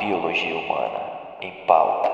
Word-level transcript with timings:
Biologia 0.00 0.56
humana 0.56 0.98
em 1.42 1.52
pauta. 1.66 2.08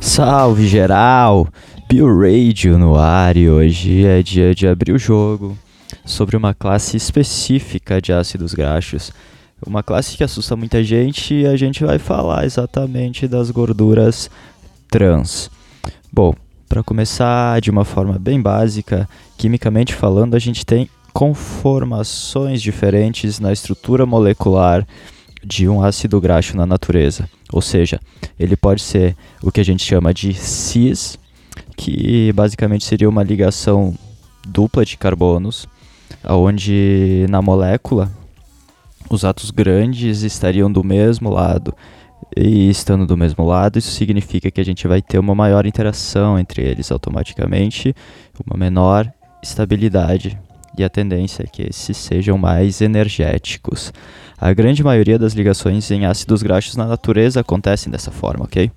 Salve 0.00 0.68
geral! 0.68 1.48
BioRadio 1.88 2.78
no 2.78 2.94
ar 2.94 3.36
e 3.36 3.50
hoje 3.50 4.06
é 4.06 4.22
dia 4.22 4.54
de 4.54 4.68
abrir 4.68 4.92
o 4.92 4.98
jogo 4.98 5.58
sobre 6.04 6.36
uma 6.36 6.54
classe 6.54 6.96
específica 6.96 8.00
de 8.00 8.12
ácidos 8.12 8.54
graxos. 8.54 9.12
Uma 9.66 9.82
classe 9.82 10.16
que 10.16 10.22
assusta 10.22 10.54
muita 10.54 10.84
gente 10.84 11.34
e 11.34 11.46
a 11.48 11.56
gente 11.56 11.82
vai 11.82 11.98
falar 11.98 12.44
exatamente 12.44 13.26
das 13.26 13.50
gorduras 13.50 14.30
trans. 14.88 15.50
Bom, 16.12 16.32
para 16.68 16.82
começar 16.82 17.60
de 17.60 17.70
uma 17.70 17.84
forma 17.84 18.18
bem 18.18 18.40
básica, 18.40 19.08
quimicamente 19.36 19.94
falando, 19.94 20.34
a 20.34 20.38
gente 20.38 20.64
tem 20.64 20.88
conformações 21.12 22.60
diferentes 22.60 23.38
na 23.38 23.52
estrutura 23.52 24.04
molecular 24.04 24.86
de 25.44 25.68
um 25.68 25.82
ácido 25.82 26.20
graxo 26.20 26.56
na 26.56 26.66
natureza. 26.66 27.28
Ou 27.52 27.60
seja, 27.60 28.00
ele 28.38 28.56
pode 28.56 28.82
ser 28.82 29.16
o 29.42 29.52
que 29.52 29.60
a 29.60 29.64
gente 29.64 29.84
chama 29.84 30.12
de 30.12 30.34
cis, 30.34 31.18
que 31.76 32.32
basicamente 32.32 32.84
seria 32.84 33.08
uma 33.08 33.22
ligação 33.22 33.94
dupla 34.46 34.84
de 34.84 34.96
carbonos, 34.96 35.68
onde 36.28 37.26
na 37.28 37.40
molécula 37.40 38.10
os 39.10 39.24
átomos 39.24 39.50
grandes 39.50 40.22
estariam 40.22 40.70
do 40.72 40.82
mesmo 40.82 41.30
lado. 41.30 41.74
E 42.36 42.68
estando 42.68 43.06
do 43.06 43.16
mesmo 43.16 43.44
lado, 43.44 43.78
isso 43.78 43.92
significa 43.92 44.50
que 44.50 44.60
a 44.60 44.64
gente 44.64 44.88
vai 44.88 45.00
ter 45.00 45.18
uma 45.18 45.34
maior 45.34 45.66
interação 45.66 46.38
entre 46.38 46.62
eles 46.62 46.90
automaticamente, 46.90 47.94
uma 48.44 48.58
menor 48.58 49.10
estabilidade. 49.42 50.38
E 50.76 50.82
a 50.82 50.88
tendência 50.88 51.44
é 51.44 51.46
que 51.46 51.62
esses 51.62 51.96
sejam 51.96 52.36
mais 52.36 52.80
energéticos. 52.80 53.92
A 54.36 54.52
grande 54.52 54.82
maioria 54.82 55.16
das 55.16 55.32
ligações 55.32 55.88
em 55.92 56.04
ácidos 56.04 56.42
graxos 56.42 56.74
na 56.74 56.86
natureza 56.86 57.40
acontecem 57.40 57.92
dessa 57.92 58.10
forma, 58.10 58.44
ok? 58.44 58.70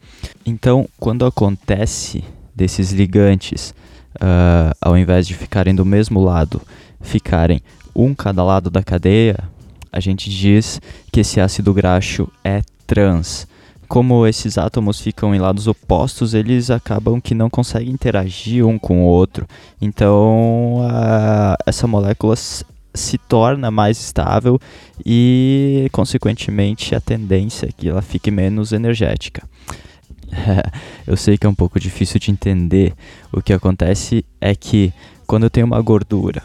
Então, 0.46 0.88
quando 1.00 1.26
acontece 1.26 2.24
desses 2.56 2.92
ligantes, 2.92 3.74
uh, 4.18 4.76
ao 4.80 4.96
invés 4.96 5.28
de 5.28 5.34
ficarem 5.34 5.74
do 5.74 5.84
mesmo 5.84 6.22
lado, 6.22 6.62
ficarem 7.02 7.62
um 7.96 8.14
cada 8.14 8.44
lado 8.44 8.70
da 8.70 8.84
cadeia, 8.84 9.38
a 9.92 10.00
gente 10.00 10.30
diz 10.30 10.80
que 11.12 11.22
esse 11.22 11.42
ácido 11.42 11.74
graxo 11.74 12.30
é 12.44 12.62
trans. 12.88 13.46
Como 13.88 14.26
esses 14.28 14.58
átomos 14.58 15.00
ficam 15.00 15.34
em 15.34 15.40
lados 15.40 15.68
opostos, 15.68 16.34
eles 16.34 16.70
acabam 16.70 17.22
que 17.22 17.36
não 17.36 17.50
conseguem 17.50 17.94
interagir 17.94 18.66
um 18.66 18.80
com 18.80 19.04
o 19.04 19.06
outro. 19.06 19.48
Então, 19.82 20.86
a, 20.90 21.58
essa 21.66 21.88
molécula 21.88 22.36
se 22.36 23.18
torna 23.18 23.72
mais 23.72 24.00
estável 24.00 24.60
e, 25.06 25.88
consequentemente, 25.92 26.96
a 26.96 27.00
tendência 27.00 27.68
é 27.68 27.72
que 27.72 27.88
ela 27.88 28.02
fique 28.02 28.32
menos 28.32 28.74
energética. 28.74 29.44
eu 31.08 31.16
sei 31.16 31.38
que 31.38 31.46
é 31.46 31.50
um 31.50 31.56
pouco 31.56 31.80
difícil 31.80 32.20
de 32.20 32.32
entender. 32.32 32.94
O 33.32 33.42
que 33.42 33.54
acontece 33.54 34.26
é 34.42 34.54
que 34.54 34.92
quando 35.26 35.44
eu 35.44 35.50
tenho 35.50 35.66
uma 35.66 35.82
gordura 35.82 36.44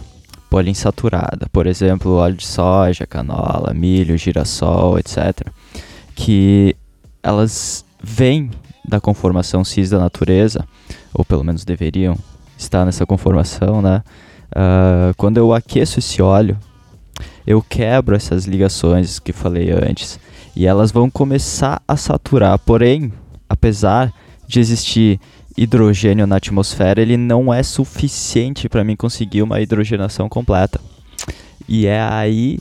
poliinsaturada, 0.49 1.49
por 1.51 1.67
exemplo, 1.67 2.13
óleo 2.13 2.37
de 2.37 2.47
soja, 2.47 3.07
canola, 3.07 3.73
milho, 3.73 4.19
girassol, 4.19 4.99
etc., 4.99 5.49
que 6.15 6.77
elas 7.23 7.85
vêm 8.03 8.51
da 8.85 9.01
conformação 9.01 9.65
cis 9.65 9.91
da 9.91 9.99
natureza, 9.99 10.67
ou 11.15 11.25
pelo 11.25 11.45
menos 11.45 11.65
deveriam 11.65 12.17
estar 12.57 12.85
nessa 12.85 13.07
conformação, 13.07 13.81
né? 13.81 14.03
Uh, 14.51 15.15
quando 15.17 15.39
eu 15.39 15.53
aqueço 15.53 15.99
esse 15.99 16.21
óleo, 16.21 16.59
eu 17.47 17.63
quebro 17.63 18.15
essas 18.15 18.45
ligações 18.45 19.19
que 19.19 19.33
falei 19.33 19.71
antes 19.71 20.19
e 20.55 20.67
elas 20.67 20.93
vão 20.93 21.11
começar 21.11 21.83
a 21.87 21.97
saturar. 21.97 22.59
Porém, 22.59 23.13
apesar 23.49 24.13
de 24.47 24.61
existir 24.61 25.21
hidrogênio 25.57 26.27
na 26.27 26.37
atmosfera, 26.37 27.01
ele 27.01 27.17
não 27.17 27.53
é 27.53 27.63
suficiente 27.63 28.69
para 28.69 28.85
mim 28.85 28.97
conseguir 28.97 29.43
uma 29.43 29.61
hidrogenação 29.61 30.29
completa. 30.29 30.81
E 31.69 31.87
é 31.87 32.01
aí 32.01 32.59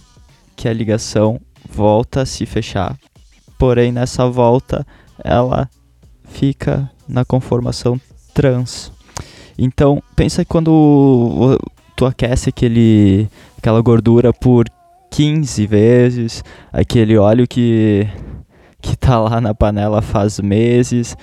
que 0.55 0.67
a 0.67 0.73
ligação 0.73 1.39
volta 1.69 2.21
a 2.21 2.25
se 2.25 2.45
fechar. 2.45 2.97
Porém, 3.61 3.91
nessa 3.91 4.27
volta, 4.27 4.83
ela 5.23 5.69
fica 6.23 6.89
na 7.07 7.23
conformação 7.23 8.01
trans. 8.33 8.91
Então, 9.55 10.01
pensa 10.15 10.43
que 10.43 10.49
quando 10.49 11.59
tu 11.95 12.07
aquece 12.07 12.49
aquele, 12.49 13.29
aquela 13.59 13.79
gordura 13.79 14.33
por 14.33 14.65
15 15.11 15.67
vezes, 15.67 16.43
aquele 16.73 17.19
óleo 17.19 17.47
que, 17.47 18.07
que 18.81 18.97
tá 18.97 19.19
lá 19.19 19.39
na 19.39 19.53
panela 19.53 20.01
faz 20.01 20.39
meses, 20.39 21.15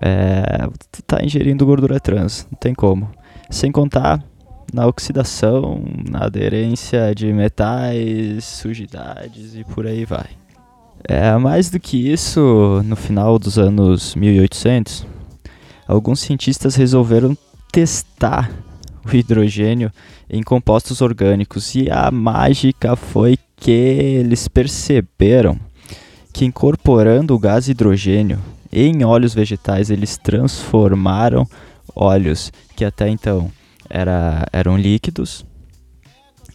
é, 0.00 0.66
tu 0.90 1.02
tá 1.02 1.22
ingerindo 1.22 1.66
gordura 1.66 2.00
trans, 2.00 2.46
não 2.50 2.58
tem 2.58 2.72
como. 2.72 3.10
Sem 3.50 3.70
contar 3.70 4.24
na 4.72 4.86
oxidação, 4.86 5.84
na 6.10 6.24
aderência 6.24 7.14
de 7.14 7.30
metais, 7.34 8.46
sujidades 8.46 9.54
e 9.54 9.62
por 9.62 9.86
aí 9.86 10.06
vai. 10.06 10.40
É, 11.08 11.36
mais 11.36 11.68
do 11.68 11.80
que 11.80 12.10
isso, 12.10 12.80
no 12.84 12.94
final 12.94 13.38
dos 13.38 13.58
anos 13.58 14.14
1800, 14.14 15.06
alguns 15.86 16.20
cientistas 16.20 16.76
resolveram 16.76 17.36
testar 17.72 18.50
o 19.04 19.14
hidrogênio 19.14 19.90
em 20.30 20.42
compostos 20.42 21.00
orgânicos 21.00 21.74
e 21.74 21.90
a 21.90 22.10
mágica 22.10 22.94
foi 22.94 23.36
que 23.56 23.70
eles 23.70 24.46
perceberam 24.46 25.58
que 26.32 26.44
incorporando 26.44 27.34
o 27.34 27.38
gás 27.38 27.68
hidrogênio 27.68 28.38
em 28.72 29.04
óleos 29.04 29.34
vegetais, 29.34 29.90
eles 29.90 30.16
transformaram 30.16 31.46
óleos 31.94 32.50
que 32.74 32.84
até 32.84 33.08
então 33.08 33.52
era, 33.90 34.46
eram 34.52 34.78
líquidos 34.78 35.44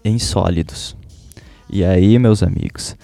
em 0.03 0.17
sólidos. 0.17 0.95
E 1.69 1.83
aí, 1.83 2.17
meus 2.17 2.41
amigos, 2.41 2.95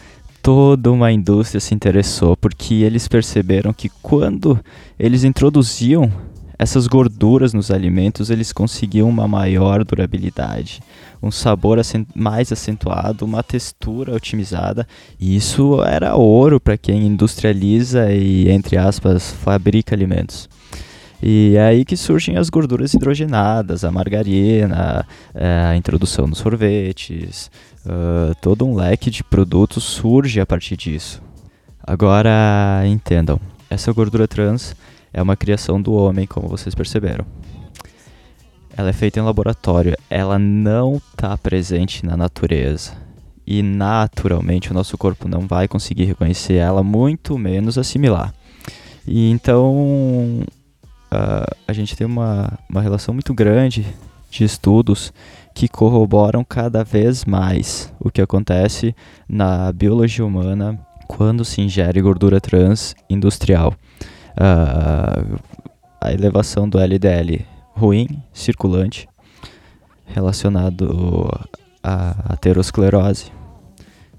toda 0.43 0.91
uma 0.91 1.09
indústria 1.09 1.61
se 1.61 1.73
interessou 1.73 2.35
porque 2.35 2.73
eles 2.75 3.07
perceberam 3.07 3.71
que 3.71 3.87
quando 4.01 4.59
eles 4.99 5.23
introduziam 5.23 6.11
essas 6.59 6.85
gorduras 6.85 7.53
nos 7.53 7.71
alimentos, 7.71 8.29
eles 8.29 8.51
conseguiam 8.51 9.09
uma 9.09 9.27
maior 9.27 9.83
durabilidade, 9.83 10.81
um 11.21 11.31
sabor 11.31 11.79
mais 12.13 12.51
acentuado, 12.51 13.25
uma 13.25 13.41
textura 13.41 14.13
otimizada. 14.13 14.87
E 15.19 15.35
isso 15.35 15.81
era 15.83 16.15
ouro 16.15 16.59
para 16.59 16.77
quem 16.77 17.07
industrializa 17.07 18.11
e, 18.11 18.49
entre 18.49 18.77
aspas, 18.77 19.31
fabrica 19.31 19.95
alimentos. 19.95 20.49
E 21.25 21.55
é 21.55 21.61
aí 21.61 21.85
que 21.85 21.95
surgem 21.95 22.35
as 22.35 22.49
gorduras 22.49 22.93
hidrogenadas, 22.93 23.85
a 23.85 23.91
margarina, 23.91 25.07
é, 25.33 25.67
a 25.69 25.77
introdução 25.77 26.27
nos 26.27 26.39
sorvetes, 26.39 27.49
uh, 27.85 28.35
todo 28.41 28.65
um 28.65 28.75
leque 28.75 29.09
de 29.09 29.23
produtos 29.23 29.85
surge 29.85 30.41
a 30.41 30.45
partir 30.45 30.75
disso. 30.75 31.21
Agora 31.81 32.83
entendam, 32.85 33.39
essa 33.69 33.93
gordura 33.93 34.27
trans 34.27 34.75
é 35.13 35.21
uma 35.21 35.37
criação 35.37 35.81
do 35.81 35.93
homem, 35.93 36.27
como 36.27 36.49
vocês 36.49 36.75
perceberam. 36.75 37.25
Ela 38.75 38.89
é 38.89 38.93
feita 38.93 39.17
em 39.17 39.23
laboratório, 39.23 39.95
ela 40.09 40.37
não 40.37 40.97
está 40.97 41.37
presente 41.37 42.05
na 42.05 42.17
natureza. 42.17 42.91
E 43.47 43.63
naturalmente 43.63 44.71
o 44.71 44.73
nosso 44.73 44.97
corpo 44.97 45.29
não 45.29 45.47
vai 45.47 45.69
conseguir 45.69 46.03
reconhecer 46.03 46.55
ela, 46.55 46.83
muito 46.83 47.37
menos 47.37 47.77
assimilar. 47.77 48.33
E 49.07 49.29
então 49.29 50.43
uh, 51.13 51.55
a 51.67 51.73
gente 51.73 51.95
tem 51.95 52.07
uma, 52.07 52.57
uma 52.69 52.81
relação 52.81 53.13
muito 53.13 53.33
grande 53.33 53.85
de 54.29 54.43
estudos 54.43 55.13
que 55.53 55.67
corroboram 55.67 56.43
cada 56.43 56.83
vez 56.83 57.23
mais 57.23 57.93
o 57.99 58.09
que 58.09 58.21
acontece 58.21 58.95
na 59.29 59.71
biologia 59.71 60.25
humana 60.25 60.79
quando 61.07 61.45
se 61.45 61.61
ingere 61.61 62.01
gordura 62.01 62.41
trans 62.41 62.95
industrial 63.09 63.73
uh, 64.33 65.39
a 66.01 66.11
elevação 66.11 66.67
do 66.67 66.79
LDL 66.79 67.45
ruim, 67.75 68.07
circulante, 68.31 69.07
relacionado 70.05 71.29
à 71.81 72.33
aterosclerose, 72.33 73.31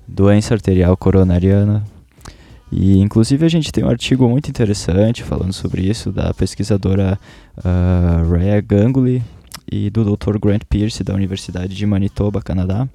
doença 0.07 0.55
arterial 0.55 0.97
coronariana. 0.97 1.85
E 2.77 2.99
inclusive 2.99 3.47
a 3.47 3.49
gente 3.49 3.71
tem 3.71 3.85
um 3.85 3.89
artigo 3.89 4.29
muito 4.29 4.51
interessante 4.51 5.23
falando 5.23 5.53
sobre 5.53 5.83
isso 5.83 6.11
da 6.11 6.35
pesquisadora 6.35 7.17
uh, 7.59 8.33
Rhea 8.33 8.61
Ganguly 8.61 9.23
e 9.71 9.89
do 9.91 10.05
Dr. 10.05 10.39
Grant 10.41 10.63
Pierce 10.69 11.05
da 11.05 11.15
Universidade 11.15 11.73
de 11.73 11.87
Manitoba, 11.87 12.43
Canadá, 12.43 12.89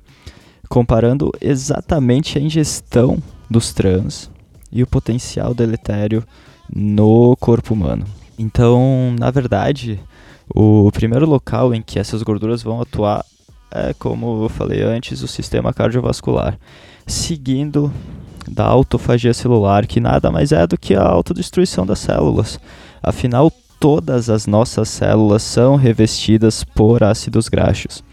comparando 0.68 1.32
exatamente 1.40 2.38
a 2.38 2.42
ingestão 2.42 3.24
dos 3.50 3.72
trans 3.72 4.30
e 4.70 4.84
o 4.84 4.88
potencial 4.88 5.54
deletério 5.54 6.26
no 6.76 7.38
corpo 7.38 7.74
humano. 7.74 8.06
Então, 8.38 9.16
na 9.18 9.32
verdade, 9.32 9.98
O 10.54 10.92
primeiro 10.92 11.28
local 11.28 11.76
em 11.76 11.82
que 11.82 12.00
essas 12.00 12.24
gorduras 12.24 12.64
vão 12.64 12.82
atuar 12.82 13.24
é, 13.72 13.94
como 13.94 14.44
eu 14.44 14.50
falei 14.50 14.82
antes, 14.82 15.22
o 15.22 15.28
sistema 15.28 15.72
cardiovascular, 15.72 16.58
seguindo 17.06 17.94
da 18.50 18.66
autofagia 18.66 19.34
celular, 19.34 19.86
que 19.86 20.00
nada 20.00 20.32
mais 20.32 20.52
é 20.52 20.66
do 20.66 20.78
que 20.78 20.96
a 20.96 21.04
autodestruição 21.04 21.86
das 21.86 22.00
células. 22.00 22.60
Afinal, 23.02 23.52
todas 23.80 24.30
as 24.30 24.46
nossas 24.46 24.90
células 24.90 25.44
são 25.44 25.76
revestidas 25.76 26.64
por 26.64 27.04
ácidos 27.04 27.48
graxos. 27.48 28.04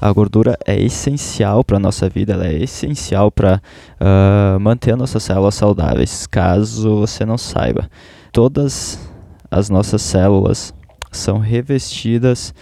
A 0.00 0.10
gordura 0.10 0.58
é 0.66 0.80
essencial 0.80 1.62
para 1.62 1.76
a 1.76 1.80
nossa 1.80 2.08
vida, 2.08 2.32
ela 2.32 2.46
é 2.46 2.62
essencial 2.62 3.30
para 3.30 3.60
uh, 4.00 4.58
manter 4.58 4.96
nossas 4.96 5.22
células 5.22 5.54
saudáveis. 5.54 6.26
Caso 6.26 7.00
você 7.00 7.26
não 7.26 7.36
saiba, 7.36 7.90
todas 8.32 8.98
as 9.50 9.68
nossas 9.68 10.00
células 10.00 10.72
são 11.12 11.38
revestidas 11.38 12.54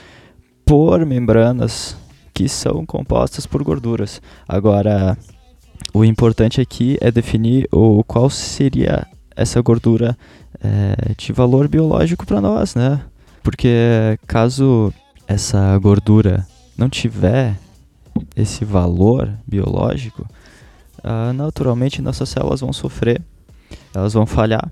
por 0.66 1.06
membranas 1.06 1.96
que 2.34 2.48
são 2.48 2.84
compostas 2.84 3.46
por 3.46 3.62
gorduras. 3.62 4.20
Agora, 4.48 5.16
o 5.92 6.04
importante 6.04 6.60
aqui 6.60 6.98
é 7.00 7.10
definir 7.10 7.68
o 7.72 8.02
qual 8.04 8.28
seria 8.28 9.06
essa 9.34 9.60
gordura 9.60 10.16
é, 10.62 11.14
de 11.16 11.32
valor 11.32 11.68
biológico 11.68 12.26
para 12.26 12.40
nós, 12.40 12.74
né? 12.74 13.00
Porque 13.42 14.18
caso 14.26 14.92
essa 15.26 15.76
gordura 15.78 16.46
não 16.76 16.88
tiver 16.88 17.56
esse 18.34 18.64
valor 18.64 19.32
biológico, 19.46 20.26
uh, 20.98 21.32
naturalmente 21.32 22.02
nossas 22.02 22.28
células 22.28 22.60
vão 22.60 22.72
sofrer, 22.72 23.22
elas 23.94 24.12
vão 24.12 24.26
falhar 24.26 24.70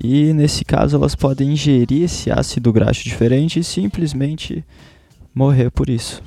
e 0.00 0.32
nesse 0.32 0.64
caso 0.64 0.96
elas 0.96 1.14
podem 1.14 1.52
ingerir 1.52 2.04
esse 2.04 2.30
ácido 2.30 2.72
graxo 2.72 3.02
diferente 3.02 3.58
e 3.58 3.64
simplesmente 3.64 4.64
morrer 5.34 5.70
por 5.70 5.88
isso. 5.88 6.22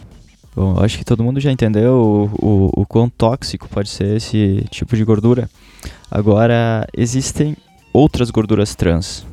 Bom, 0.55 0.77
acho 0.83 0.97
que 0.97 1.05
todo 1.05 1.23
mundo 1.23 1.39
já 1.39 1.51
entendeu 1.51 2.29
o, 2.41 2.45
o, 2.45 2.81
o 2.81 2.85
quão 2.85 3.09
tóxico 3.09 3.69
pode 3.69 3.89
ser 3.89 4.17
esse 4.17 4.65
tipo 4.69 4.95
de 4.95 5.03
gordura. 5.05 5.49
Agora, 6.09 6.85
existem 6.95 7.55
outras 7.93 8.29
gorduras 8.29 8.75
trans. 8.75 9.25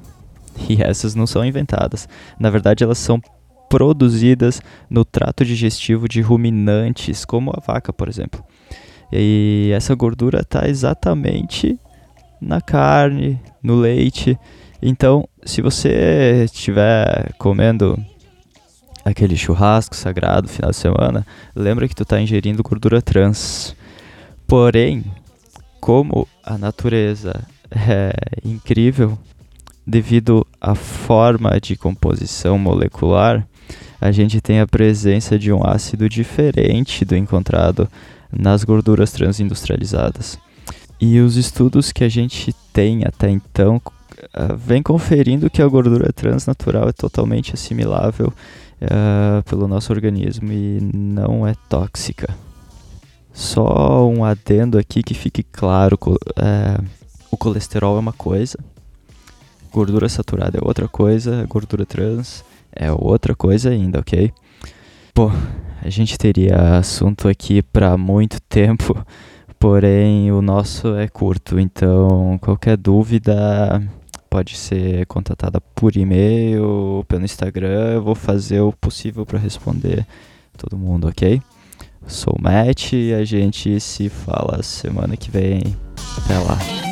E 0.69 0.83
essas 0.83 1.15
não 1.15 1.27
são 1.27 1.45
inventadas. 1.45 2.09
Na 2.39 2.51
verdade, 2.51 2.83
elas 2.83 2.99
são 2.99 3.21
produzidas 3.69 4.61
no 4.89 5.05
trato 5.05 5.45
digestivo 5.45 6.09
de 6.09 6.21
ruminantes, 6.21 7.25
como 7.25 7.51
a 7.51 7.61
vaca, 7.61 7.93
por 7.93 8.09
exemplo. 8.09 8.43
E 9.13 9.71
essa 9.75 9.95
gordura 9.95 10.41
está 10.41 10.69
exatamente 10.69 11.79
na 12.41 12.61
carne, 12.61 13.41
no 13.63 13.77
leite. 13.77 14.39
Então, 14.81 15.29
se 15.45 15.61
você 15.61 16.45
estiver 16.45 17.33
comendo 17.39 17.99
aquele 19.05 19.37
churrasco 19.37 19.97
sagrado 19.97 20.49
final 20.49 20.71
de 20.71 20.77
semana, 20.77 21.27
lembra 21.55 21.89
que 21.89 21.95
tu 21.95 22.03
está 22.03 22.21
ingerindo 22.21 22.63
gordura 22.63 23.01
trans. 23.01 23.75
Porém, 24.47 25.05
como 25.81 26.27
a 26.45 26.57
natureza 26.57 27.45
é 27.71 28.13
incrível, 28.45 29.19
devido 29.87 30.47
à 30.61 30.75
forma 30.75 31.59
de 31.61 31.77
composição 31.77 32.59
molecular, 32.59 33.47
a 34.01 34.11
gente 34.13 34.41
tem 34.41 34.61
a 34.61 34.67
presença 34.67 35.39
de 35.39 35.53
um 35.53 35.67
ácido 35.67 36.09
diferente 36.09 37.05
do 37.05 37.17
encontrado 37.17 37.89
nas 38.31 38.65
gorduras 38.65 39.11
transindustrializadas. 39.13 40.39
E 41.01 41.21
os 41.21 41.37
estudos 41.37 41.93
que 41.93 42.05
a 42.05 42.09
gente 42.09 42.55
tem 42.73 43.05
até 43.05 43.31
então 43.31 43.77
uh, 43.77 44.57
vem 44.57 44.83
conferindo 44.83 45.51
que 45.51 45.63
a 45.63 45.69
gordura 45.69 46.13
transnatural 46.13 46.89
é 46.89 46.93
totalmente 46.93 47.55
assimilável 47.55 48.33
uh, 48.83 49.43
pelo 49.45 49.69
nosso 49.69 49.93
organismo 49.93 50.53
e 50.53 50.79
não 50.95 51.47
é 51.47 51.55
tóxica. 51.69 52.35
Só 53.33 54.09
um 54.09 54.25
adendo 54.25 54.79
aqui 54.79 55.03
que 55.03 55.15
fique 55.15 55.43
claro: 55.43 55.99
uh, 56.03 56.85
o 57.31 57.37
colesterol 57.37 57.97
é 57.97 58.01
uma 58.01 58.13
coisa, 58.13 58.59
gordura 59.73 60.09
saturada 60.09 60.59
é 60.59 60.61
outra 60.67 60.89
coisa, 60.89 61.47
gordura 61.49 61.87
trans 61.87 62.45
é 62.73 62.91
outra 62.93 63.35
coisa 63.35 63.71
ainda, 63.71 64.01
ok? 64.01 64.33
Pô, 65.15 65.31
a 65.83 65.89
gente 65.89 66.17
teria 66.17 66.79
assunto 66.79 67.29
aqui 67.29 67.63
para 67.63 67.97
muito 67.97 68.41
tempo 68.43 69.05
porém 69.59 70.31
o 70.31 70.41
nosso 70.41 70.97
é 70.97 71.09
curto, 71.09 71.59
então 71.59 72.39
qualquer 72.41 72.77
dúvida 72.77 73.83
pode 74.29 74.57
ser 74.57 75.07
contatada 75.07 75.61
por 75.75 75.97
e-mail 75.97 77.05
pelo 77.09 77.25
Instagram, 77.25 77.95
eu 77.95 78.03
vou 78.03 78.15
fazer 78.15 78.61
o 78.61 78.73
possível 78.73 79.25
para 79.25 79.39
responder 79.39 80.07
todo 80.57 80.77
mundo, 80.77 81.09
ok? 81.09 81.41
Sou 82.07 82.35
o 82.39 82.43
Matt 82.43 82.93
e 82.93 83.13
a 83.13 83.25
gente 83.25 83.79
se 83.81 84.09
fala 84.09 84.63
semana 84.63 85.17
que 85.17 85.31
vem. 85.31 85.63
Até 86.17 86.39
lá. 86.39 86.88